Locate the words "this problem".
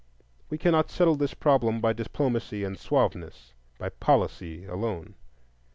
1.15-1.79